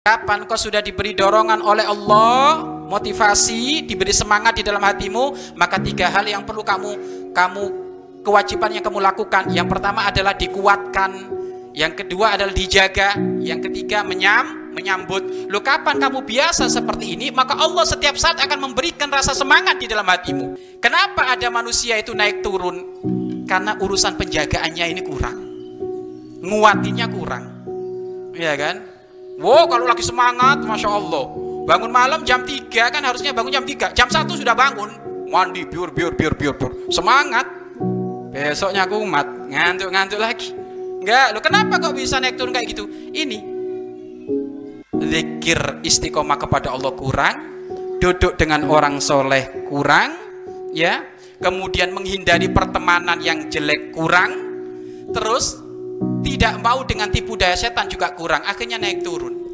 [0.00, 6.08] Kapan kau sudah diberi dorongan oleh Allah, motivasi, diberi semangat di dalam hatimu, maka tiga
[6.08, 6.92] hal yang perlu kamu
[7.36, 7.64] kamu
[8.24, 9.52] kewajiban yang kamu lakukan.
[9.52, 11.10] Yang pertama adalah dikuatkan,
[11.76, 13.12] yang kedua adalah dijaga,
[13.44, 15.52] yang ketiga menyam, menyambut.
[15.52, 19.84] Lo kapan kamu biasa seperti ini, maka Allah setiap saat akan memberikan rasa semangat di
[19.84, 20.80] dalam hatimu.
[20.80, 23.04] Kenapa ada manusia itu naik turun?
[23.44, 25.38] Karena urusan penjagaannya ini kurang.
[26.40, 27.44] Nguatinya kurang.
[28.32, 28.99] Ya kan?
[29.40, 31.24] Wow, kalau lagi semangat, Masya Allah.
[31.64, 33.96] Bangun malam jam 3 kan harusnya bangun jam 3.
[33.96, 34.92] Jam 1 sudah bangun.
[35.32, 36.72] Mandi, biur, biur, biur, biur, biur.
[36.92, 37.48] Semangat.
[38.36, 39.24] Besoknya aku umat.
[39.48, 40.52] Ngantuk-ngantuk lagi.
[41.00, 42.84] Enggak, lo kenapa kok bisa naik turun kayak gitu?
[43.16, 43.38] Ini.
[45.00, 47.36] Zikir istiqomah kepada Allah kurang.
[47.96, 50.20] Duduk dengan orang soleh kurang.
[50.76, 51.00] Ya.
[51.40, 54.36] Kemudian menghindari pertemanan yang jelek kurang.
[55.16, 55.69] Terus
[56.20, 58.44] tidak mau dengan tipu daya setan juga kurang.
[58.44, 59.39] Akhirnya naik turun